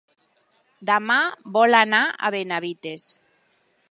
[0.89, 1.17] Demà
[1.59, 3.09] vol anar a Benavites.